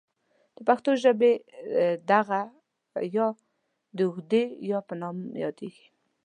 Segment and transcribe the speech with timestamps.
[0.55, 1.33] د پښتو ژبې
[2.11, 2.41] دغه
[3.17, 3.27] ې
[3.97, 5.85] د اوږدې یا په نوم یادیږي.